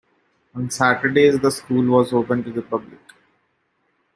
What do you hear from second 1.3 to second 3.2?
the school was open to the public.